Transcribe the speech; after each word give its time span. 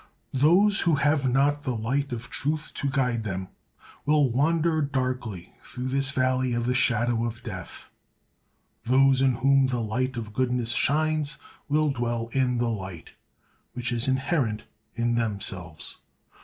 Those 0.33 0.81
who 0.81 0.95
have 0.95 1.29
not 1.31 1.61
the 1.61 1.75
light 1.75 2.11
of 2.11 2.31
truth 2.31 2.71
to 2.73 2.89
guide 2.89 3.23
them, 3.23 3.49
will 4.03 4.31
wander 4.31 4.81
darkly 4.81 5.53
through 5.63 5.89
this 5.89 6.09
valley 6.09 6.53
of 6.53 6.65
the 6.65 6.73
shadow 6.73 7.23
of 7.23 7.43
death; 7.43 7.91
those 8.83 9.21
in 9.21 9.35
whom 9.35 9.67
the 9.67 9.79
light 9.79 10.17
of 10.17 10.33
goodness 10.33 10.71
shines 10.71 11.37
will 11.69 11.91
dwell 11.91 12.29
in 12.31 12.57
the 12.57 12.67
light, 12.67 13.11
which 13.73 13.91
is 13.91 14.07
inherent 14.07 14.63
in 14.95 15.13
themselves. 15.13 15.99